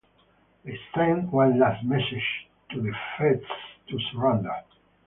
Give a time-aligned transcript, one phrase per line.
[0.65, 3.45] They sent one last message to the feds
[3.87, 4.55] to surrender.